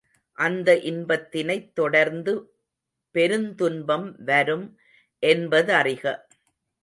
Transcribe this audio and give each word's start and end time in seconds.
அந்த 0.37 0.75
இன்பத்தினைத் 0.75 1.67
தொடர்ந்து 1.73 2.33
பெருந்துன்பம் 3.15 4.23
வரும் 4.23 4.65
என்பதறிக. 5.23 6.03